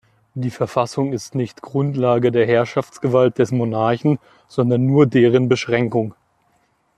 [0.33, 6.15] Die Verfassung ist nicht Grundlage der Herrschaftsgewalt des Monarchen, sondern nur deren Beschränkung.